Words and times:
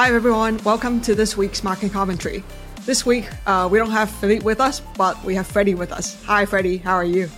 Hi, 0.00 0.14
everyone. 0.14 0.56
Welcome 0.64 1.02
to 1.02 1.14
this 1.14 1.36
week's 1.36 1.62
market 1.62 1.92
commentary. 1.92 2.42
This 2.86 3.04
week, 3.04 3.28
uh, 3.46 3.68
we 3.70 3.76
don't 3.76 3.90
have 3.90 4.10
Philippe 4.10 4.46
with 4.46 4.58
us, 4.58 4.80
but 4.96 5.22
we 5.24 5.34
have 5.34 5.46
Freddie 5.46 5.74
with 5.74 5.92
us. 5.92 6.16
Hi, 6.24 6.46
Freddie. 6.46 6.78
How 6.78 6.94
are 6.94 7.04
you? 7.04 7.28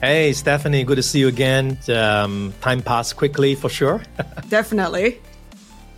Hey, 0.00 0.32
Stephanie. 0.32 0.82
Good 0.84 0.96
to 0.96 1.02
see 1.02 1.18
you 1.18 1.28
again. 1.28 1.76
Um, 1.90 2.54
time 2.62 2.80
passed 2.80 3.16
quickly 3.16 3.54
for 3.54 3.68
sure. 3.68 4.02
Definitely. 4.48 5.20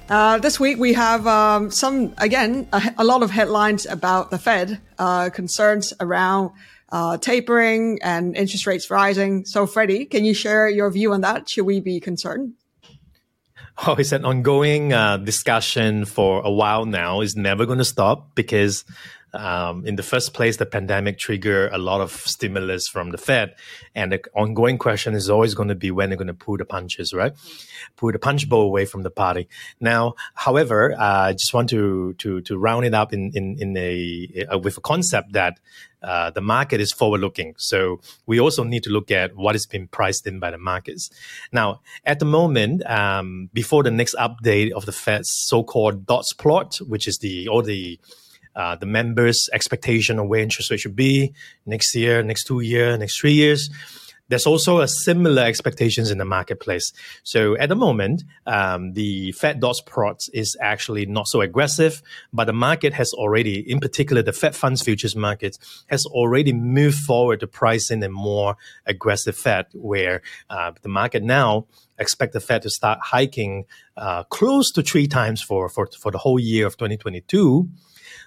Uh, 0.09 0.38
this 0.38 0.59
week, 0.59 0.77
we 0.79 0.93
have 0.95 1.25
um, 1.29 1.70
some, 1.70 2.12
again, 2.18 2.66
a, 2.73 2.95
a, 2.98 3.05
lot 3.05 3.23
of 3.23 3.30
headlines 3.30 3.87
about 3.87 4.32
the 4.32 4.39
Fed, 4.39 4.80
uh, 4.98 5.30
concerns 5.30 5.93
around 6.00 6.50
uh, 6.91 7.16
tapering 7.18 8.00
and 8.03 8.37
interest 8.37 8.66
rates 8.66 8.91
rising. 8.91 9.45
So, 9.45 9.69
Freddie, 9.69 10.06
can 10.06 10.25
you 10.25 10.34
share 10.34 10.69
your 10.69 10.91
view 10.91 11.12
on 11.12 11.20
that? 11.20 11.48
Should 11.48 11.64
we 11.64 11.78
be 11.78 12.00
concerned? 12.00 12.55
Oh, 13.87 13.95
it's 13.98 14.12
an 14.12 14.25
ongoing 14.25 14.95
uh, 14.95 15.19
discussion 15.19 16.07
for 16.07 16.41
a 16.43 16.51
while 16.51 16.87
now. 16.87 17.21
It's 17.21 17.37
never 17.37 17.67
going 17.67 17.79
to 17.79 17.84
stop 17.84 18.34
because, 18.34 18.84
um, 19.35 19.85
in 19.87 19.97
the 19.97 20.03
first 20.03 20.35
place, 20.35 20.57
the 20.57 20.66
pandemic 20.66 21.19
triggered 21.19 21.73
a 21.73 21.79
lot 21.79 22.01
of 22.01 22.12
stimulus 22.12 22.89
from 22.89 23.11
the 23.11 23.19
Fed, 23.19 23.55
and 23.95 24.12
the 24.12 24.25
ongoing 24.34 24.79
question 24.79 25.15
is 25.15 25.29
always 25.29 25.55
going 25.55 25.69
to 25.69 25.75
be 25.75 25.91
when 25.91 26.09
they're 26.09 26.17
going 26.17 26.27
to 26.29 26.34
pull 26.34 26.57
the 26.57 26.65
punches, 26.65 27.12
right? 27.12 27.33
Pull 27.97 28.12
the 28.12 28.19
punch 28.19 28.48
bowl 28.48 28.62
away 28.62 28.87
from 28.87 29.03
the 29.03 29.11
party. 29.11 29.48
Now, 29.81 30.15
however, 30.34 30.95
uh, 30.95 31.29
I 31.29 31.33
just 31.33 31.53
want 31.53 31.69
to 31.70 32.15
to 32.15 32.41
to 32.43 32.57
round 32.57 32.87
it 32.87 32.95
up 32.95 33.12
in 33.12 33.33
in 33.34 33.57
in 33.59 33.77
a 33.77 34.47
uh, 34.53 34.59
with 34.59 34.79
a 34.79 34.81
concept 34.81 35.33
that 35.33 35.59
uh, 36.03 36.31
the 36.31 36.41
market 36.41 36.81
is 36.81 36.93
forward 36.93 37.20
looking. 37.20 37.55
So 37.59 38.01
we 38.27 38.39
also 38.39 38.62
need 38.65 38.84
to 38.84 38.91
look 38.91 39.11
at 39.11 39.34
what 39.34 39.56
is 39.56 39.67
being 39.67 39.89
priced 39.89 40.27
in 40.27 40.39
by 40.39 40.51
the 40.51 40.59
markets. 40.59 41.11
Now, 41.53 41.81
at 42.05 42.20
the 42.20 42.27
moment, 42.27 42.89
um, 42.89 43.50
before 43.53 43.83
the 43.83 43.91
next 43.91 44.15
update 44.15 44.70
of 44.72 44.87
the 44.87 44.93
Fed's 44.93 45.31
so-called 45.31 46.06
dots 46.06 46.33
plot, 46.33 46.77
which 46.87 47.09
is 47.09 47.19
the 47.19 47.48
all 47.48 47.62
the 47.62 47.98
uh, 48.57 48.75
the 48.75 48.87
members' 48.87 49.49
expectation 49.53 50.19
of 50.19 50.27
where 50.27 50.41
interest 50.41 50.71
rate 50.71 50.81
should 50.81 50.97
be 50.97 51.33
next 51.65 51.95
year, 51.95 52.23
next 52.23 52.45
two 52.45 52.61
year, 52.61 52.97
next 52.97 53.21
three 53.21 53.35
years 53.35 53.71
there's 54.29 54.47
also 54.47 54.81
a 54.81 54.89
similar 54.89 55.43
expectations 55.43 56.11
in 56.11 56.19
the 56.19 56.25
marketplace. 56.25 56.93
So 57.23 57.57
at 57.57 57.69
the 57.69 57.77
moment, 57.77 58.25
um, 58.47 58.93
the 58.93 59.33
Fed 59.33 59.61
dots 59.61 59.81
plot 59.81 60.21
is 60.33 60.57
actually 60.61 61.07
not 61.07 61.29
so 61.29 61.41
aggressive, 61.41 62.03
but 62.33 62.47
the 62.47 62.53
market 62.53 62.93
has 62.95 63.12
already, 63.12 63.59
in 63.71 63.79
particular, 63.79 64.23
the 64.23 64.33
Fed 64.33 64.57
funds 64.57 64.83
futures 64.83 65.15
market 65.15 65.59
has 65.89 66.07
already 66.07 66.53
moved 66.53 66.99
forward 66.99 67.41
to 67.41 67.47
price 67.47 67.91
in 67.91 68.03
a 68.03 68.09
more 68.09 68.57
aggressive 68.87 69.37
Fed, 69.37 69.67
where 69.75 70.23
uh, 70.51 70.73
the 70.83 70.89
market 70.89 71.23
now 71.23 71.67
expect 71.99 72.33
the 72.33 72.41
Fed 72.41 72.62
to 72.62 72.71
start 72.71 72.99
hiking 73.03 73.65
uh, 73.97 74.25
close 74.25 74.71
to 74.73 74.83
three 74.83 75.07
times 75.07 75.41
for, 75.41 75.69
for, 75.69 75.89
for 75.99 76.11
the 76.11 76.19
whole 76.19 76.39
year 76.39 76.67
of 76.67 76.77
2022 76.77 77.69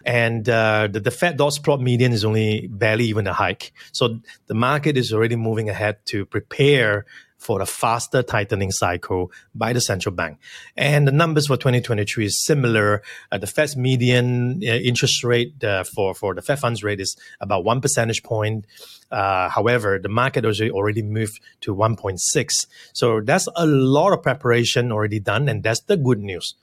and 0.05 0.47
uh, 0.47 0.87
the, 0.91 0.99
the 0.99 1.11
Fed 1.11 1.37
dots 1.37 1.59
plot 1.59 1.81
median 1.81 2.13
is 2.13 2.25
only 2.25 2.67
barely 2.67 3.05
even 3.05 3.27
a 3.27 3.33
hike. 3.33 3.73
So 3.91 4.19
the 4.47 4.53
market 4.53 4.97
is 4.97 5.13
already 5.13 5.35
moving 5.35 5.69
ahead 5.69 6.05
to 6.07 6.25
prepare 6.25 7.05
for 7.39 7.61
a 7.61 7.65
faster 7.65 8.21
tightening 8.21 8.69
cycle 8.69 9.31
by 9.55 9.71
the 9.71 9.79
central 9.79 10.13
bank. 10.13 10.37
And 10.75 11.07
the 11.07 11.11
numbers 11.11 11.47
for 11.47 11.55
2023 11.55 12.25
is 12.25 12.45
similar. 12.45 13.01
Uh, 13.31 13.37
the 13.37 13.47
Fed's 13.47 13.77
median 13.77 14.61
uh, 14.61 14.71
interest 14.71 15.23
rate 15.23 15.63
uh, 15.63 15.85
for, 15.85 16.13
for 16.13 16.35
the 16.35 16.41
Fed 16.41 16.59
funds 16.59 16.83
rate 16.83 16.99
is 16.99 17.15
about 17.39 17.63
one 17.63 17.79
percentage 17.79 18.23
point. 18.23 18.65
Uh, 19.09 19.47
however, 19.47 19.97
the 19.97 20.09
market 20.09 20.43
has 20.43 20.61
already 20.61 21.01
moved 21.01 21.39
to 21.61 21.73
1.6. 21.73 22.19
So 22.91 23.21
that's 23.21 23.47
a 23.55 23.65
lot 23.65 24.11
of 24.11 24.21
preparation 24.21 24.91
already 24.91 25.21
done. 25.21 25.47
And 25.47 25.63
that's 25.63 25.79
the 25.81 25.95
good 25.95 26.19
news 26.19 26.55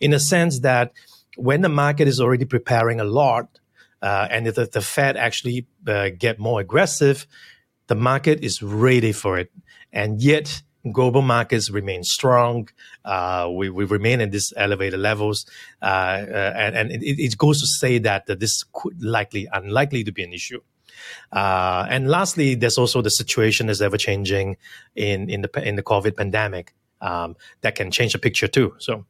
in 0.00 0.12
a 0.12 0.18
sense 0.18 0.60
that 0.60 0.92
when 1.36 1.60
the 1.62 1.68
market 1.68 2.08
is 2.08 2.20
already 2.20 2.44
preparing 2.44 3.00
a 3.00 3.04
lot, 3.04 3.58
uh, 4.02 4.28
and 4.30 4.46
if 4.46 4.54
the, 4.54 4.66
the 4.66 4.80
Fed 4.80 5.16
actually 5.16 5.66
uh, 5.86 6.10
get 6.16 6.38
more 6.38 6.60
aggressive, 6.60 7.26
the 7.86 7.94
market 7.94 8.44
is 8.44 8.62
ready 8.62 9.12
for 9.12 9.38
it. 9.38 9.50
And 9.92 10.20
yet, 10.22 10.62
global 10.92 11.22
markets 11.22 11.70
remain 11.70 12.02
strong. 12.02 12.68
Uh, 13.04 13.50
we, 13.52 13.70
we 13.70 13.84
remain 13.84 14.20
at 14.20 14.30
these 14.30 14.52
elevated 14.56 15.00
levels, 15.00 15.46
uh, 15.82 15.84
uh, 15.84 16.52
and, 16.56 16.76
and 16.76 17.02
it, 17.02 17.22
it, 17.22 17.38
goes 17.38 17.60
to 17.60 17.66
say 17.66 17.98
that, 17.98 18.26
that 18.26 18.40
this 18.40 18.64
could 18.72 19.02
likely 19.02 19.48
unlikely 19.52 20.04
to 20.04 20.12
be 20.12 20.22
an 20.22 20.32
issue. 20.32 20.60
Uh, 21.32 21.86
and 21.88 22.08
lastly, 22.08 22.54
there's 22.54 22.78
also 22.78 23.02
the 23.02 23.10
situation 23.10 23.68
is 23.68 23.82
ever 23.82 23.96
changing 23.96 24.56
in 24.94 25.28
in 25.28 25.42
the 25.42 25.68
in 25.68 25.74
the 25.76 25.82
COVID 25.82 26.16
pandemic 26.16 26.72
um, 27.00 27.36
that 27.62 27.74
can 27.74 27.90
change 27.90 28.12
the 28.12 28.18
picture 28.18 28.48
too. 28.48 28.74
So. 28.78 29.04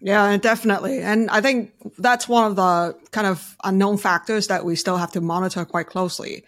Yeah, 0.00 0.36
definitely. 0.36 1.00
And 1.00 1.28
I 1.30 1.40
think 1.40 1.72
that's 1.98 2.28
one 2.28 2.44
of 2.44 2.56
the 2.56 2.96
kind 3.10 3.26
of 3.26 3.56
unknown 3.64 3.98
factors 3.98 4.46
that 4.46 4.64
we 4.64 4.76
still 4.76 4.96
have 4.96 5.12
to 5.12 5.20
monitor 5.20 5.64
quite 5.64 5.88
closely. 5.88 6.44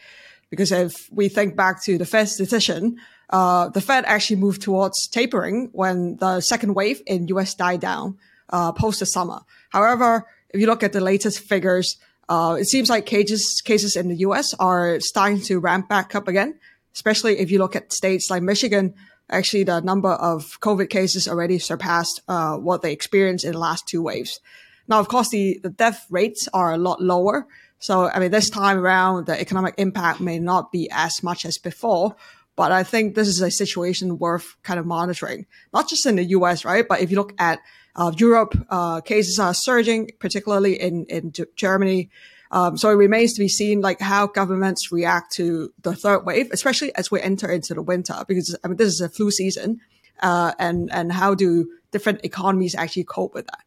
Because 0.50 0.70
if 0.72 1.08
we 1.10 1.28
think 1.28 1.56
back 1.56 1.82
to 1.84 1.98
the 1.98 2.06
Fed's 2.06 2.36
decision, 2.36 2.98
uh, 3.30 3.68
the 3.68 3.80
Fed 3.80 4.04
actually 4.06 4.36
moved 4.36 4.62
towards 4.62 5.08
tapering 5.08 5.68
when 5.72 6.16
the 6.16 6.40
second 6.40 6.74
wave 6.74 7.02
in 7.06 7.28
US 7.28 7.54
died 7.54 7.80
down 7.80 8.18
uh, 8.50 8.72
post 8.72 9.00
the 9.00 9.06
summer. 9.06 9.40
However, 9.70 10.26
if 10.50 10.60
you 10.60 10.66
look 10.66 10.82
at 10.82 10.92
the 10.92 11.00
latest 11.00 11.40
figures, 11.40 11.96
uh, 12.28 12.56
it 12.58 12.66
seems 12.66 12.90
like 12.90 13.06
cases 13.06 13.60
cases 13.64 13.96
in 13.96 14.08
the 14.08 14.16
US 14.16 14.54
are 14.54 15.00
starting 15.00 15.40
to 15.42 15.58
ramp 15.58 15.88
back 15.88 16.14
up 16.14 16.28
again, 16.28 16.58
especially 16.94 17.38
if 17.38 17.50
you 17.50 17.58
look 17.58 17.76
at 17.76 17.92
states 17.92 18.30
like 18.30 18.42
Michigan, 18.42 18.94
actually 19.30 19.64
the 19.64 19.80
number 19.80 20.10
of 20.10 20.60
COVID 20.60 20.90
cases 20.90 21.28
already 21.28 21.58
surpassed 21.58 22.20
uh, 22.28 22.56
what 22.56 22.82
they 22.82 22.92
experienced 22.92 23.44
in 23.44 23.52
the 23.52 23.58
last 23.58 23.86
two 23.86 24.02
waves. 24.02 24.40
Now, 24.88 24.98
of 24.98 25.08
course, 25.08 25.28
the, 25.30 25.60
the 25.62 25.70
death 25.70 26.06
rates 26.10 26.48
are 26.52 26.72
a 26.72 26.78
lot 26.78 27.00
lower. 27.00 27.46
So, 27.78 28.10
I 28.10 28.18
mean, 28.18 28.30
this 28.30 28.50
time 28.50 28.78
around, 28.78 29.26
the 29.26 29.40
economic 29.40 29.74
impact 29.78 30.20
may 30.20 30.38
not 30.38 30.72
be 30.72 30.90
as 30.90 31.22
much 31.22 31.44
as 31.44 31.58
before, 31.58 32.16
but 32.56 32.72
I 32.72 32.82
think 32.82 33.14
this 33.14 33.28
is 33.28 33.40
a 33.40 33.50
situation 33.50 34.18
worth 34.18 34.56
kind 34.62 34.78
of 34.78 34.84
monitoring, 34.84 35.46
not 35.72 35.88
just 35.88 36.04
in 36.06 36.16
the 36.16 36.24
US, 36.24 36.64
right? 36.64 36.86
But 36.86 37.00
if 37.00 37.10
you 37.10 37.16
look 37.16 37.34
at 37.38 37.60
uh, 37.96 38.12
Europe, 38.16 38.54
uh, 38.68 39.00
cases 39.00 39.38
are 39.38 39.54
surging, 39.54 40.10
particularly 40.18 40.80
in, 40.80 41.06
in 41.06 41.32
Germany. 41.56 42.10
Um, 42.52 42.76
so 42.76 42.90
it 42.90 42.94
remains 42.94 43.34
to 43.34 43.40
be 43.40 43.48
seen, 43.48 43.80
like 43.80 44.00
how 44.00 44.26
governments 44.26 44.90
react 44.90 45.32
to 45.34 45.72
the 45.82 45.94
third 45.94 46.24
wave, 46.26 46.50
especially 46.52 46.94
as 46.96 47.10
we 47.10 47.20
enter 47.20 47.50
into 47.50 47.74
the 47.74 47.82
winter, 47.82 48.24
because 48.26 48.56
I 48.64 48.68
mean 48.68 48.76
this 48.76 48.88
is 48.88 49.00
a 49.00 49.08
flu 49.08 49.30
season, 49.30 49.80
uh, 50.20 50.52
and 50.58 50.90
and 50.92 51.12
how 51.12 51.34
do 51.34 51.68
different 51.92 52.24
economies 52.24 52.74
actually 52.74 53.04
cope 53.04 53.34
with 53.34 53.46
that? 53.46 53.64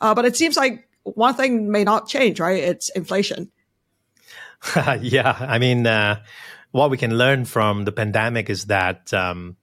Uh, 0.00 0.14
but 0.14 0.26
it 0.26 0.36
seems 0.36 0.56
like 0.56 0.88
one 1.04 1.34
thing 1.34 1.70
may 1.70 1.84
not 1.84 2.06
change, 2.06 2.38
right? 2.38 2.62
It's 2.62 2.90
inflation. 2.90 3.50
yeah, 5.00 5.36
I 5.40 5.58
mean, 5.58 5.86
uh, 5.86 6.22
what 6.70 6.90
we 6.90 6.98
can 6.98 7.16
learn 7.16 7.44
from 7.44 7.84
the 7.84 7.92
pandemic 7.92 8.50
is 8.50 8.66
that. 8.66 9.12
Um, 9.12 9.56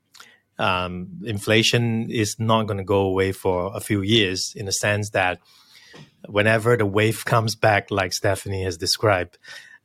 um, 0.58 1.20
inflation 1.26 2.10
is 2.10 2.38
not 2.40 2.66
going 2.66 2.78
to 2.78 2.86
go 2.86 3.02
away 3.02 3.34
for 3.34 3.76
a 3.76 3.82
few 3.82 4.02
years 4.02 4.54
in 4.56 4.68
the 4.68 4.72
sense 4.72 5.10
that 5.10 5.42
whenever 6.28 6.78
the 6.78 6.86
wave 6.86 7.26
comes 7.26 7.56
back, 7.56 7.92
like 7.92 8.14
Stephanie 8.14 8.64
has 8.64 8.78
described, 8.78 9.38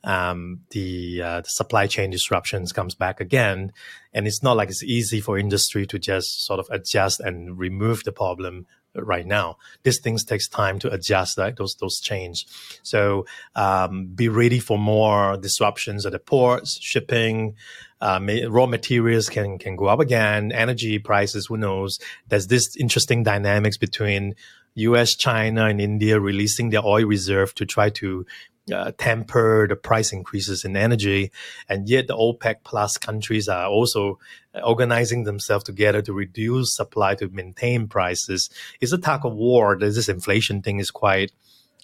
um, 0.03 0.61
the, 0.71 1.23
uh, 1.23 1.41
the 1.43 1.49
supply 1.49 1.87
chain 1.87 2.11
disruptions 2.11 2.73
comes 2.73 2.95
back 2.95 3.21
again, 3.21 3.73
and 4.15 4.27
it's 4.27 4.43
not 4.43 4.57
like 4.57 4.71
it's 4.71 4.83
easy 4.83 5.21
for 5.21 5.39
industry 5.39 5.87
to 5.87 5.99
just 5.99 6.47
sort 6.47 6.59
of 6.59 6.69
adjust 6.71 7.21
and 7.21 7.59
remove 7.59 8.05
the 8.05 8.13
problem 8.13 8.67
right 8.95 9.27
now. 9.27 9.57
These 9.83 10.01
things 10.01 10.25
takes 10.25 10.49
time 10.49 10.79
to 10.81 10.93
adjust, 10.93 11.39
right? 11.39 11.55
Those 11.55 11.77
those 11.77 12.01
change. 12.01 12.47
So 12.83 13.27
um, 13.55 14.07
be 14.07 14.29
ready 14.29 14.59
for 14.59 14.79
more 14.79 15.37
disruptions 15.37 16.07
at 16.07 16.13
the 16.13 16.19
ports, 16.19 16.79
shipping. 16.81 17.55
Uh, 18.01 18.19
raw 18.49 18.67
materials 18.67 19.29
can 19.29 19.59
can 19.59 19.77
go 19.77 19.87
up 19.87 20.01
again. 20.01 20.53
Energy 20.53 20.99
prices, 20.99 21.47
who 21.47 21.57
knows? 21.59 21.99
There's 22.29 22.47
this 22.47 22.77
interesting 22.77 23.23
dynamics 23.23 23.77
between 23.77 24.35
U.S., 24.75 25.15
China, 25.15 25.67
and 25.67 25.81
India 25.81 26.21
releasing 26.21 26.71
their 26.71 26.85
oil 26.85 27.05
reserve 27.05 27.55
to 27.57 27.67
try 27.67 27.91
to 27.91 28.27
uh, 28.73 28.93
temper 28.99 29.67
the 29.69 29.77
price 29.77 30.13
increases 30.13 30.65
in 30.65 30.77
energy, 30.77 31.31
and 31.69 31.89
yet 31.89 32.07
the 32.07 32.17
OPEC 32.17 32.57
plus 32.65 32.97
countries 32.99 33.49
are 33.49 33.67
also 33.67 34.19
organizing 34.63 35.25
themselves 35.25 35.65
together 35.65 36.03
to 36.03 36.13
reduce 36.13 36.75
supply 36.75 37.15
to 37.15 37.29
maintain 37.29 37.89
prices. 37.89 38.51
It's 38.81 38.93
a 38.93 38.99
tug 38.99 39.25
of 39.25 39.35
war. 39.35 39.77
This 39.79 40.09
inflation 40.09 40.63
thing 40.63 40.79
is 40.79 40.91
quite 40.91 41.33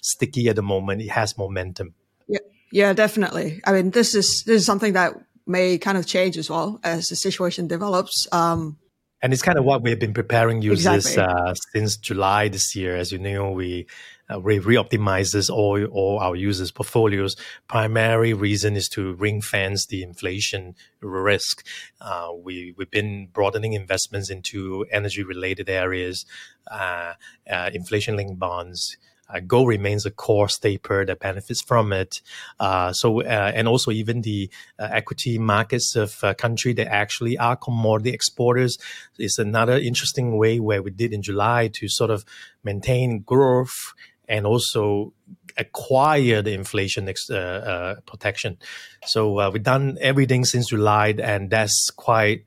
sticky 0.01 0.49
at 0.49 0.55
the 0.55 0.61
moment. 0.61 1.01
It 1.01 1.09
has 1.09 1.37
momentum. 1.37 1.93
Yeah, 2.27 2.39
yeah, 2.71 2.93
definitely. 2.93 3.61
I 3.65 3.73
mean, 3.73 3.91
this 3.91 4.15
is 4.15 4.43
this 4.43 4.61
is 4.61 4.65
something 4.65 4.93
that 4.93 5.13
may 5.45 5.77
kind 5.77 5.97
of 5.97 6.05
change 6.05 6.37
as 6.37 6.49
well 6.49 6.79
as 6.83 7.09
the 7.09 7.15
situation 7.15 7.67
develops. 7.67 8.27
Um, 8.31 8.77
and 9.21 9.33
it's 9.33 9.41
kind 9.41 9.57
of 9.57 9.65
what 9.65 9.81
we've 9.81 9.99
been 9.99 10.13
preparing 10.13 10.61
users 10.61 11.07
exactly. 11.07 11.23
uh, 11.23 11.53
since 11.73 11.97
July 11.97 12.47
this 12.49 12.75
year. 12.75 12.95
As 12.95 13.11
you 13.11 13.17
know, 13.17 13.51
we 13.51 13.87
uh, 14.29 14.39
re- 14.39 14.59
reoptimizes 14.59 15.49
all, 15.49 15.83
all 15.85 16.19
our 16.19 16.35
users' 16.35 16.71
portfolios. 16.71 17.35
Primary 17.67 18.33
reason 18.33 18.75
is 18.75 18.87
to 18.89 19.13
ring 19.13 19.41
fence 19.41 19.87
the 19.87 20.03
inflation 20.03 20.75
risk. 21.01 21.65
Uh, 21.99 22.29
we, 22.35 22.73
we've 22.77 22.91
been 22.91 23.27
broadening 23.33 23.73
investments 23.73 24.29
into 24.29 24.85
energy 24.91 25.23
related 25.23 25.69
areas, 25.69 26.25
uh, 26.69 27.13
uh 27.49 27.69
inflation 27.73 28.15
linked 28.15 28.37
bonds, 28.37 28.97
uh, 29.29 29.39
gold 29.45 29.67
remains 29.67 30.05
a 30.05 30.11
core 30.11 30.49
staple 30.49 31.05
that 31.05 31.19
benefits 31.19 31.61
from 31.61 31.91
it. 31.91 32.21
Uh, 32.59 32.93
so, 32.93 33.21
uh, 33.21 33.51
and 33.53 33.67
also 33.67 33.91
even 33.91 34.21
the 34.21 34.49
uh, 34.79 34.87
equity 34.91 35.37
markets 35.37 35.95
of 35.95 36.23
uh, 36.23 36.33
country 36.33 36.73
that 36.73 36.87
actually 36.87 37.37
are 37.37 37.55
commodity 37.55 38.11
exporters 38.11 38.77
is 39.17 39.37
another 39.37 39.77
interesting 39.77 40.37
way 40.37 40.59
where 40.59 40.81
we 40.81 40.91
did 40.91 41.13
in 41.13 41.21
July 41.21 41.69
to 41.73 41.87
sort 41.89 42.09
of 42.09 42.23
maintain 42.63 43.19
growth 43.19 43.93
and 44.29 44.45
also 44.45 45.13
acquire 45.57 46.41
the 46.41 46.53
inflation 46.53 47.07
ex- 47.07 47.29
uh, 47.29 47.95
protection. 48.05 48.57
So 49.05 49.49
we've 49.51 49.63
done 49.63 49.97
everything 50.01 50.45
since 50.45 50.67
July, 50.67 51.15
and 51.21 51.49
that's 51.49 51.89
quite. 51.91 52.43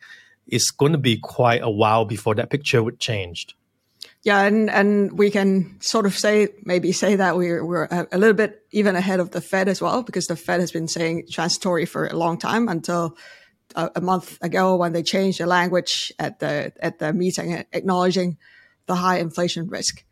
It's 0.46 0.72
going 0.72 0.92
to 0.92 0.98
be 0.98 1.16
quite 1.16 1.62
a 1.62 1.70
while 1.70 2.04
before 2.04 2.34
that 2.34 2.50
picture 2.50 2.82
would 2.82 2.98
change. 2.98 3.46
Yeah, 4.22 4.42
and 4.42 4.70
and 4.70 5.18
we 5.18 5.30
can 5.30 5.80
sort 5.80 6.06
of 6.06 6.16
say 6.16 6.48
maybe 6.64 6.92
say 6.92 7.16
that 7.16 7.36
we're 7.36 7.64
we're 7.64 7.84
a, 7.90 8.18
little 8.18 8.34
bit 8.34 8.62
even 8.70 8.96
ahead 8.96 9.20
of 9.20 9.30
the 9.30 9.40
Fed 9.40 9.68
as 9.68 9.80
well 9.80 10.02
because 10.02 10.26
the 10.26 10.36
Fed 10.36 10.60
has 10.60 10.72
been 10.72 10.88
saying 10.88 11.26
transitory 11.30 11.86
for 11.86 12.06
a 12.06 12.16
long 12.16 12.38
time 12.38 12.68
until 12.68 13.16
a, 13.74 13.90
a 13.96 14.00
month 14.00 14.38
ago 14.42 14.76
when 14.76 14.92
they 14.92 15.02
changed 15.02 15.40
the 15.40 15.46
language 15.46 16.12
at 16.18 16.38
the 16.38 16.72
at 16.80 16.98
the 16.98 17.12
meeting 17.12 17.64
acknowledging 17.72 18.36
the 18.86 18.94
high 18.94 19.18
inflation 19.18 19.68
risk. 19.68 20.04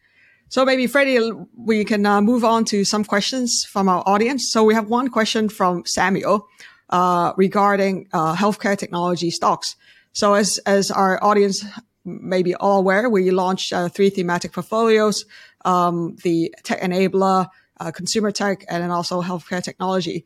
So 0.51 0.65
maybe 0.65 0.87
Freddie, 0.87 1.31
we 1.57 1.85
can 1.85 2.07
uh, 2.07 2.23
move 2.23 2.45
on 2.45 2.65
to 2.67 2.85
some 2.85 3.05
questions 3.05 3.67
from 3.69 3.89
our 3.89 4.03
audience. 4.07 4.51
So 4.51 4.65
we 4.65 4.73
have 4.73 4.89
one 4.89 5.09
question 5.09 5.51
from 5.51 5.85
Samuel 5.85 6.49
uh, 6.89 7.35
regarding 7.37 8.09
uh, 8.15 8.35
healthcare 8.35 8.77
technology 8.77 9.31
stocks. 9.31 9.77
So 10.13 10.35
as 10.35 10.59
as 10.65 10.91
our 10.91 11.23
audience 11.23 11.65
maybe 12.09 12.55
all 12.55 12.79
aware, 12.79 13.09
we 13.09 13.31
launched 13.31 13.73
uh, 13.73 13.89
three 13.89 14.11
thematic 14.11 14.53
portfolios, 14.53 15.25
um, 15.65 16.17
the 16.23 16.55
tech 16.65 16.81
enabler, 16.81 17.49
uh, 17.81 17.91
consumer 17.91 18.31
tech, 18.31 18.65
and 18.69 18.83
then 18.83 18.91
also 18.91 19.23
healthcare 19.23 19.63
technology. 19.63 20.25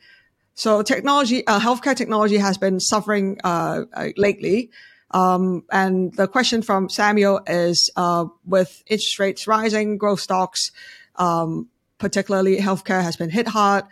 So 0.54 0.82
technology, 0.82 1.46
uh, 1.46 1.60
healthcare 1.60 1.96
technology 1.96 2.36
has 2.36 2.58
been 2.58 2.80
suffering 2.80 3.38
uh, 3.42 3.84
uh, 3.92 4.08
lately. 4.16 4.70
Um, 5.10 5.64
and 5.70 6.14
the 6.14 6.26
question 6.26 6.62
from 6.62 6.88
Samuel 6.88 7.40
is, 7.46 7.90
uh, 7.96 8.26
with 8.46 8.82
interest 8.86 9.18
rates 9.18 9.46
rising, 9.46 9.98
growth 9.98 10.20
stocks, 10.20 10.72
um, 11.16 11.68
particularly 11.98 12.58
healthcare 12.58 13.02
has 13.02 13.16
been 13.16 13.30
hit 13.30 13.48
hard. 13.48 13.84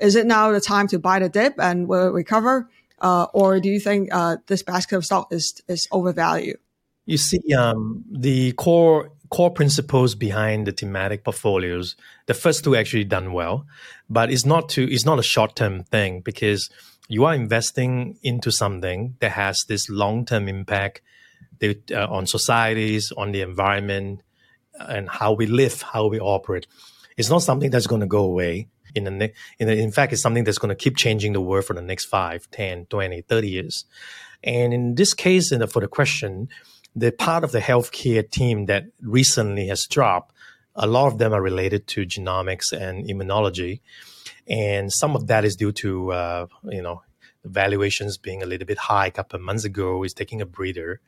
is 0.00 0.16
it 0.16 0.26
now 0.26 0.50
the 0.52 0.60
time 0.60 0.88
to 0.88 0.98
buy 0.98 1.18
the 1.18 1.28
dip 1.28 1.54
and 1.58 1.88
will 1.88 2.10
recover? 2.10 2.68
or 3.02 3.60
do 3.60 3.68
you 3.68 3.80
think 3.80 4.10
this 4.46 4.62
basket 4.62 4.96
of 4.96 5.04
stock 5.04 5.28
is, 5.32 5.62
is 5.68 5.88
overvalued? 5.90 6.58
You 7.10 7.18
see, 7.18 7.40
um, 7.54 8.04
the 8.08 8.52
core 8.52 9.10
core 9.30 9.50
principles 9.50 10.14
behind 10.14 10.68
the 10.68 10.70
thematic 10.70 11.24
portfolios, 11.24 11.96
the 12.26 12.34
first 12.34 12.62
two 12.62 12.76
actually 12.76 13.02
done 13.02 13.32
well, 13.32 13.66
but 14.08 14.30
it's 14.30 14.46
not 14.46 14.68
to 14.68 14.88
it's 14.88 15.04
not 15.04 15.18
a 15.18 15.22
short 15.24 15.56
term 15.56 15.82
thing 15.82 16.20
because 16.20 16.70
you 17.08 17.24
are 17.24 17.34
investing 17.34 18.16
into 18.22 18.52
something 18.52 19.16
that 19.18 19.32
has 19.32 19.64
this 19.64 19.90
long 19.90 20.24
term 20.24 20.46
impact 20.46 21.02
that, 21.58 21.90
uh, 21.90 22.06
on 22.08 22.28
societies, 22.28 23.12
on 23.16 23.32
the 23.32 23.40
environment, 23.40 24.22
and 24.78 25.08
how 25.08 25.32
we 25.32 25.46
live, 25.46 25.82
how 25.82 26.06
we 26.06 26.20
operate. 26.20 26.68
It's 27.16 27.28
not 27.28 27.42
something 27.42 27.70
that's 27.72 27.88
going 27.88 28.02
to 28.02 28.06
go 28.06 28.22
away. 28.22 28.68
In 28.94 29.02
the, 29.02 29.10
ne- 29.10 29.32
in, 29.58 29.66
the, 29.66 29.76
in 29.76 29.90
fact, 29.90 30.12
it's 30.12 30.22
something 30.22 30.44
that's 30.44 30.58
going 30.58 30.68
to 30.68 30.80
keep 30.84 30.96
changing 30.96 31.32
the 31.32 31.40
world 31.40 31.64
for 31.64 31.74
the 31.74 31.82
next 31.82 32.04
5, 32.04 32.48
10, 32.52 32.86
20, 32.86 33.22
30 33.22 33.48
years. 33.48 33.84
And 34.44 34.72
in 34.72 34.94
this 34.94 35.12
case, 35.12 35.50
in 35.50 35.58
the, 35.58 35.66
for 35.66 35.80
the 35.80 35.88
question, 35.88 36.48
the 36.94 37.12
part 37.12 37.44
of 37.44 37.52
the 37.52 37.60
healthcare 37.60 38.28
team 38.28 38.66
that 38.66 38.86
recently 39.00 39.68
has 39.68 39.86
dropped, 39.86 40.34
a 40.74 40.86
lot 40.86 41.08
of 41.08 41.18
them 41.18 41.32
are 41.32 41.42
related 41.42 41.86
to 41.88 42.06
genomics 42.06 42.72
and 42.72 43.06
immunology, 43.06 43.80
and 44.48 44.92
some 44.92 45.14
of 45.14 45.26
that 45.28 45.44
is 45.44 45.56
due 45.56 45.72
to 45.72 46.12
uh, 46.12 46.46
you 46.64 46.82
know 46.82 47.02
valuations 47.44 48.18
being 48.18 48.42
a 48.42 48.46
little 48.46 48.66
bit 48.66 48.78
high 48.78 49.06
a 49.06 49.10
couple 49.10 49.36
of 49.36 49.42
months 49.42 49.64
ago 49.64 50.04
is 50.04 50.12
taking 50.12 50.40
a 50.40 50.46
breather. 50.46 51.00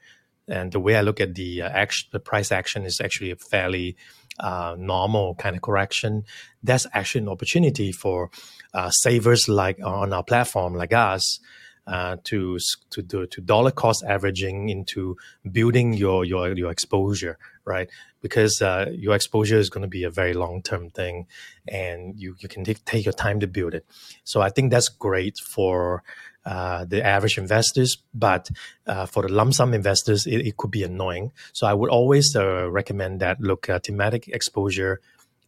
And 0.48 0.72
the 0.72 0.80
way 0.80 0.96
I 0.96 1.02
look 1.02 1.20
at 1.20 1.34
the 1.34 1.62
uh, 1.62 1.68
action, 1.68 2.08
the 2.10 2.18
price 2.18 2.50
action 2.50 2.84
is 2.84 3.00
actually 3.00 3.30
a 3.30 3.36
fairly 3.36 3.96
uh, 4.40 4.74
normal 4.78 5.34
kind 5.36 5.54
of 5.54 5.62
correction. 5.62 6.24
That's 6.62 6.86
actually 6.92 7.22
an 7.22 7.28
opportunity 7.28 7.92
for 7.92 8.30
uh, 8.74 8.90
savers 8.90 9.48
like 9.48 9.78
on 9.84 10.12
our 10.12 10.24
platform 10.24 10.74
like 10.74 10.92
us 10.92 11.38
uh, 11.86 12.16
to 12.24 12.58
to 12.90 13.02
do 13.02 13.26
to 13.26 13.40
dollar 13.40 13.70
cost 13.70 14.04
averaging 14.04 14.68
into 14.68 15.16
building 15.50 15.92
your 15.92 16.24
your 16.24 16.52
your 16.56 16.70
exposure, 16.70 17.38
right? 17.64 17.88
Because 18.20 18.62
uh, 18.62 18.90
your 18.92 19.14
exposure 19.14 19.58
is 19.58 19.68
going 19.70 19.82
to 19.82 19.88
be 19.88 20.04
a 20.04 20.10
very 20.10 20.32
long 20.32 20.62
term 20.62 20.90
thing, 20.90 21.26
and 21.66 22.18
you 22.18 22.36
you 22.38 22.48
can 22.48 22.64
take, 22.64 22.84
take 22.84 23.04
your 23.04 23.12
time 23.12 23.40
to 23.40 23.46
build 23.46 23.74
it. 23.74 23.84
So 24.24 24.40
I 24.40 24.50
think 24.50 24.70
that's 24.70 24.88
great 24.88 25.38
for. 25.38 26.02
Uh, 26.44 26.84
the 26.86 27.00
average 27.00 27.38
investors, 27.38 27.98
but 28.12 28.50
uh, 28.88 29.06
for 29.06 29.22
the 29.22 29.28
lump 29.28 29.54
sum 29.54 29.72
investors, 29.72 30.26
it, 30.26 30.38
it, 30.38 30.56
could 30.56 30.72
be 30.72 30.82
annoying. 30.82 31.30
So 31.52 31.68
I 31.68 31.72
would 31.72 31.88
always 31.88 32.34
uh, 32.34 32.68
recommend 32.68 33.20
that 33.20 33.40
look, 33.40 33.68
uh, 33.68 33.78
thematic 33.78 34.26
exposure 34.26 35.00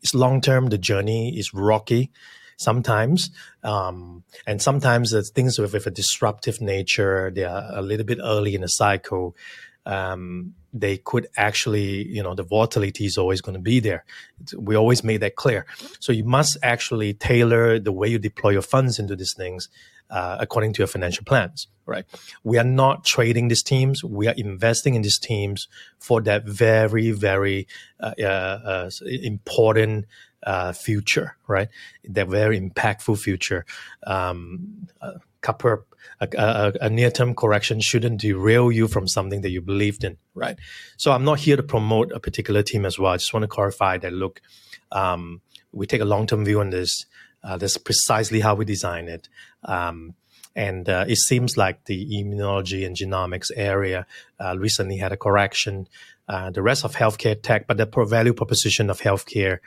is 0.03 0.15
long 0.15 0.41
term. 0.41 0.69
The 0.69 0.79
journey 0.79 1.37
is 1.37 1.53
rocky 1.53 2.13
sometimes. 2.57 3.31
Um, 3.63 4.25
and 4.47 4.61
sometimes 4.61 5.13
it's 5.13 5.31
things 5.31 5.59
with, 5.59 5.73
with, 5.73 5.87
a 5.87 5.91
disruptive 5.91 6.61
nature. 6.61 7.31
They 7.35 7.45
are 7.45 7.71
a 7.73 7.83
little 7.83 8.07
bit 8.07 8.19
early 8.23 8.55
in 8.55 8.61
the 8.61 8.69
cycle. 8.69 9.37
Um, 9.87 10.55
they 10.73 10.97
could 10.97 11.29
actually, 11.37 12.07
you 12.09 12.23
know, 12.23 12.35
the 12.35 12.43
volatility 12.43 13.07
is 13.07 13.17
always 13.17 13.41
going 13.41 13.55
to 13.55 13.61
be 13.61 13.81
there. 13.81 14.05
We 14.57 14.75
always 14.75 15.05
made 15.05 15.19
that 15.19 15.37
clear. 15.37 15.67
So 16.01 16.13
you 16.13 16.25
must 16.25 16.57
actually 16.63 17.15
tailor 17.15 17.79
the 17.79 17.93
way 17.93 18.09
you 18.09 18.19
deploy 18.19 18.51
your 18.51 18.63
funds 18.63 18.99
into 18.99 19.15
these 19.15 19.35
things 19.35 19.69
uh, 20.11 20.37
according 20.41 20.73
to 20.75 20.79
your 20.79 20.87
financial 20.87 21.25
plans, 21.25 21.69
right? 21.87 22.05
We 22.43 22.59
are 22.59 22.65
not 22.65 23.05
trading 23.05 23.49
these 23.49 23.63
teams. 23.63 24.05
We 24.05 24.29
are 24.29 24.35
investing 24.37 24.95
in 24.95 25.03
these 25.03 25.19
teams 25.19 25.69
for 25.99 26.21
that 26.23 26.45
very, 26.45 27.11
very 27.11 27.67
uh, 28.01 28.13
uh, 28.19 28.25
uh 28.25 28.91
important 29.23 30.07
uh, 30.45 30.73
future, 30.73 31.37
right? 31.47 31.69
That 32.05 32.29
very 32.29 32.61
impactful 32.61 33.19
future. 33.19 33.65
Um, 34.07 34.89
a 35.01 35.21
couple, 35.41 35.85
a, 36.21 36.29
a, 36.37 36.73
a 36.83 36.91
near-term 36.91 37.35
correction 37.35 37.81
shouldn't 37.81 38.21
derail 38.21 38.71
you 38.71 38.89
from 38.89 39.09
something 39.09 39.41
that 39.43 39.51
you 39.51 39.61
believed 39.61 40.05
in, 40.05 40.19
right? 40.35 40.59
So 40.97 41.13
I'm 41.13 41.25
not 41.25 41.41
here 41.41 41.57
to 41.57 41.63
promote 41.63 42.13
a 42.13 42.21
particular 42.21 42.63
team 42.63 42.85
as 42.85 42.99
well. 42.99 43.13
I 43.13 43.17
just 43.17 43.33
want 43.33 43.45
to 43.45 43.49
clarify 43.49 43.99
that. 43.99 44.13
Look, 44.13 44.41
um, 44.93 45.41
we 45.73 45.87
take 45.87 46.01
a 46.01 46.07
long-term 46.07 46.45
view 46.45 46.61
on 46.61 46.71
this. 46.71 47.07
Uh, 47.43 47.59
that's 47.59 47.77
precisely 47.77 48.41
how 48.41 48.55
we 48.55 48.65
design 48.65 49.09
it. 49.09 49.29
Um, 49.65 50.15
and 50.57 50.89
uh, 50.89 51.05
it 51.09 51.19
seems 51.19 51.57
like 51.57 51.85
the 51.85 52.07
immunology 52.07 52.87
and 52.87 52.97
genomics 52.97 53.51
area 53.57 54.07
uh, 54.39 54.57
recently 54.57 54.99
had 54.99 55.13
a 55.13 55.17
correction. 55.17 55.89
Uh, 56.29 56.51
the 56.51 56.63
rest 56.63 56.85
of 56.85 56.97
healthcare 56.97 57.41
tech, 57.41 57.67
but 57.67 57.77
the 57.77 57.87
value 58.07 58.33
proposition 58.33 58.89
of 58.89 59.01
healthcare 59.01 59.59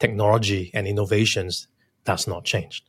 technology 0.00 0.70
and 0.74 0.86
innovations 0.86 1.68
does 2.04 2.26
not 2.26 2.44
change. 2.44 2.84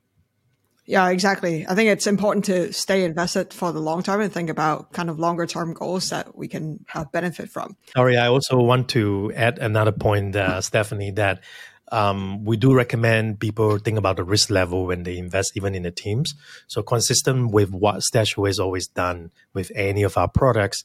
Yeah, 0.86 1.10
exactly. 1.10 1.66
I 1.68 1.76
think 1.76 1.90
it's 1.90 2.08
important 2.08 2.46
to 2.46 2.74
stay 2.74 3.04
invested 3.06 3.54
for 3.54 3.72
the 3.72 3.80
long 3.80 4.02
term 4.02 4.20
and 4.20 4.34
think 4.34 4.50
about 4.50 4.92
kind 4.92 5.10
of 5.10 5.20
longer 5.20 5.46
term 5.46 5.74
goals 5.74 6.10
that 6.10 6.36
we 6.36 6.48
can 6.48 6.84
uh, 6.96 7.06
benefit 7.06 7.50
from. 7.50 7.78
Sorry, 7.96 8.18
I 8.18 8.28
also 8.28 8.58
want 8.58 8.90
to 8.90 9.32
add 9.36 9.60
another 9.60 9.92
point, 9.92 10.36
uh, 10.36 10.60
Stephanie, 10.70 11.12
that 11.12 11.44
um, 11.92 12.46
we 12.46 12.58
do 12.58 12.74
recommend 12.74 13.40
people 13.40 13.78
think 13.78 13.98
about 13.98 14.16
the 14.16 14.24
risk 14.24 14.50
level 14.50 14.88
when 14.88 15.04
they 15.04 15.18
invest 15.18 15.56
even 15.56 15.76
in 15.76 15.84
the 15.84 15.92
teams. 15.92 16.34
So 16.68 16.82
consistent 16.82 17.52
with 17.52 17.72
what 17.72 17.98
Stashaway 17.98 18.48
has 18.48 18.60
always 18.60 18.88
done 18.88 19.32
with 19.54 19.72
any 19.76 20.04
of 20.04 20.18
our 20.18 20.30
products, 20.30 20.84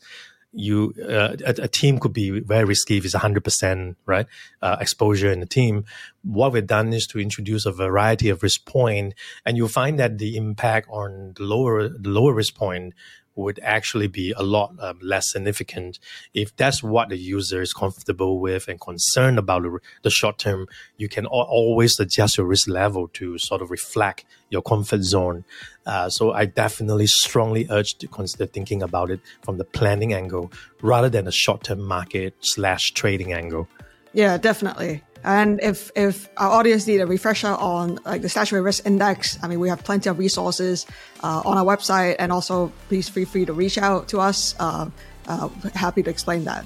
you 0.56 0.94
uh, 1.02 1.36
a, 1.44 1.54
a, 1.62 1.68
team 1.68 1.98
could 1.98 2.12
be 2.12 2.40
very 2.40 2.64
risky 2.64 2.96
if 2.96 3.04
it's 3.04 3.14
100% 3.14 3.94
right 4.06 4.26
uh, 4.62 4.76
exposure 4.80 5.30
in 5.30 5.40
the 5.40 5.46
team. 5.46 5.84
What 6.22 6.52
we've 6.52 6.66
done 6.66 6.92
is 6.92 7.06
to 7.08 7.20
introduce 7.20 7.66
a 7.66 7.72
variety 7.72 8.30
of 8.30 8.42
risk 8.42 8.64
point 8.64 9.14
and 9.44 9.56
you'll 9.56 9.68
find 9.68 9.98
that 9.98 10.18
the 10.18 10.36
impact 10.36 10.88
on 10.90 11.34
the 11.36 11.44
lower 11.44 11.88
the 11.88 12.08
lower 12.08 12.32
risk 12.32 12.54
point 12.54 12.94
would 13.36 13.60
actually 13.62 14.08
be 14.08 14.32
a 14.36 14.42
lot 14.42 14.74
um, 14.80 14.98
less 15.02 15.30
significant. 15.30 15.98
If 16.34 16.56
that's 16.56 16.82
what 16.82 17.10
the 17.10 17.16
user 17.16 17.60
is 17.60 17.72
comfortable 17.72 18.40
with 18.40 18.66
and 18.68 18.80
concerned 18.80 19.38
about 19.38 19.62
the, 19.62 19.78
the 20.02 20.10
short 20.10 20.38
term, 20.38 20.66
you 20.96 21.08
can 21.08 21.26
always 21.26 22.00
adjust 22.00 22.38
your 22.38 22.46
risk 22.46 22.68
level 22.68 23.08
to 23.14 23.38
sort 23.38 23.62
of 23.62 23.70
reflect 23.70 24.24
your 24.50 24.62
comfort 24.62 25.02
zone. 25.02 25.44
Uh, 25.86 26.08
so 26.08 26.32
I 26.32 26.46
definitely 26.46 27.06
strongly 27.06 27.66
urge 27.70 27.94
to 27.98 28.08
consider 28.08 28.46
thinking 28.46 28.82
about 28.82 29.10
it 29.10 29.20
from 29.42 29.58
the 29.58 29.64
planning 29.64 30.12
angle 30.12 30.50
rather 30.82 31.08
than 31.08 31.28
a 31.28 31.32
short 31.32 31.62
term 31.64 31.82
market 31.82 32.34
slash 32.40 32.92
trading 32.92 33.32
angle. 33.32 33.68
Yeah, 34.12 34.38
definitely. 34.38 35.02
And 35.24 35.60
if 35.60 35.90
if 35.96 36.28
our 36.36 36.50
audience 36.50 36.86
need 36.86 37.00
a 37.00 37.06
refresher 37.06 37.54
on 37.58 37.98
like 38.04 38.22
the 38.22 38.28
Stashaway 38.28 38.62
risk 38.62 38.86
index, 38.86 39.38
I 39.42 39.48
mean, 39.48 39.60
we 39.60 39.68
have 39.68 39.82
plenty 39.82 40.08
of 40.08 40.18
resources 40.18 40.86
uh, 41.22 41.42
on 41.44 41.58
our 41.58 41.64
website, 41.64 42.16
and 42.18 42.32
also 42.32 42.72
please 42.88 43.08
feel 43.08 43.26
free 43.26 43.44
to 43.44 43.52
reach 43.52 43.78
out 43.78 44.08
to 44.08 44.20
us. 44.20 44.54
Uh, 44.58 44.90
uh, 45.28 45.48
happy 45.74 46.02
to 46.02 46.10
explain 46.10 46.44
that. 46.44 46.64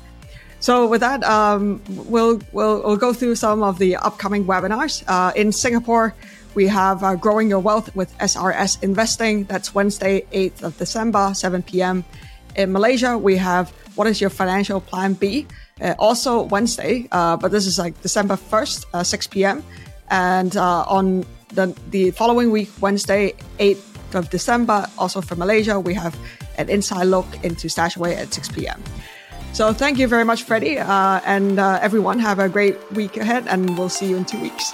So 0.60 0.86
with 0.86 1.00
that, 1.00 1.24
um, 1.24 1.80
we'll, 1.88 2.40
we'll 2.52 2.82
we'll 2.82 2.96
go 2.98 3.14
through 3.14 3.36
some 3.36 3.62
of 3.62 3.78
the 3.78 3.96
upcoming 3.96 4.44
webinars 4.44 5.02
uh, 5.08 5.32
in 5.34 5.52
Singapore. 5.52 6.14
We 6.54 6.66
have 6.66 7.02
uh, 7.02 7.14
Growing 7.14 7.48
Your 7.48 7.60
Wealth 7.60 7.94
with 7.96 8.16
SRS 8.18 8.82
Investing. 8.82 9.44
That's 9.44 9.74
Wednesday, 9.74 10.26
8th 10.32 10.62
of 10.62 10.76
December, 10.76 11.32
7 11.32 11.62
p.m. 11.62 12.04
In 12.56 12.72
Malaysia, 12.72 13.16
we 13.16 13.36
have 13.36 13.70
What 13.94 14.06
is 14.08 14.20
Your 14.20 14.30
Financial 14.30 14.80
Plan 14.80 15.14
B? 15.14 15.46
Uh, 15.80 15.94
also 15.98 16.42
Wednesday, 16.42 17.08
uh, 17.10 17.36
but 17.36 17.50
this 17.50 17.66
is 17.66 17.78
like 17.78 18.00
December 18.02 18.36
1st, 18.36 18.84
uh, 18.92 19.02
6 19.02 19.26
p.m. 19.28 19.64
And 20.10 20.56
on 20.56 21.24
the, 21.54 21.74
the 21.90 22.10
following 22.10 22.50
week, 22.50 22.68
Wednesday, 22.80 23.34
8th 23.58 24.14
of 24.14 24.28
December, 24.30 24.86
also 24.98 25.20
from 25.20 25.38
Malaysia, 25.38 25.78
we 25.80 25.94
have 25.94 26.16
an 26.58 26.68
inside 26.68 27.04
look 27.04 27.26
into 27.42 27.68
Stashaway 27.68 28.16
at 28.16 28.34
6 28.34 28.48
p.m. 28.50 28.82
So 29.52 29.72
thank 29.72 29.98
you 29.98 30.06
very 30.06 30.24
much, 30.24 30.44
Freddie, 30.44 30.78
uh, 30.78 31.20
and 31.24 31.58
uh, 31.58 31.78
everyone. 31.82 32.18
Have 32.20 32.38
a 32.38 32.48
great 32.48 32.76
week 32.92 33.16
ahead, 33.16 33.46
and 33.48 33.76
we'll 33.76 33.88
see 33.88 34.06
you 34.06 34.16
in 34.16 34.24
two 34.24 34.40
weeks. 34.40 34.72